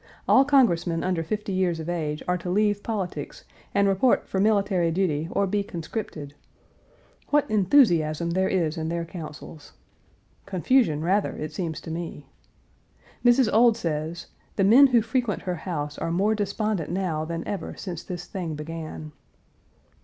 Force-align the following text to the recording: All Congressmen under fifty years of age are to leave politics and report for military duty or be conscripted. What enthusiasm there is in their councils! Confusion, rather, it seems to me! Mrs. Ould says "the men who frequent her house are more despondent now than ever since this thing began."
All 0.27 0.43
Congressmen 0.45 1.03
under 1.03 1.21
fifty 1.21 1.53
years 1.53 1.79
of 1.79 1.87
age 1.87 2.23
are 2.27 2.37
to 2.39 2.49
leave 2.49 2.81
politics 2.81 3.43
and 3.71 3.87
report 3.87 4.27
for 4.27 4.39
military 4.39 4.89
duty 4.89 5.27
or 5.29 5.45
be 5.45 5.61
conscripted. 5.61 6.33
What 7.27 7.47
enthusiasm 7.51 8.31
there 8.31 8.49
is 8.49 8.77
in 8.79 8.89
their 8.89 9.05
councils! 9.05 9.73
Confusion, 10.47 11.03
rather, 11.03 11.33
it 11.37 11.53
seems 11.53 11.79
to 11.81 11.91
me! 11.91 12.25
Mrs. 13.23 13.53
Ould 13.53 13.77
says 13.77 14.25
"the 14.55 14.63
men 14.63 14.87
who 14.87 15.03
frequent 15.03 15.43
her 15.43 15.55
house 15.57 15.99
are 15.99 16.09
more 16.11 16.33
despondent 16.33 16.89
now 16.89 17.23
than 17.23 17.47
ever 17.47 17.75
since 17.77 18.01
this 18.03 18.25
thing 18.25 18.55
began." 18.55 19.11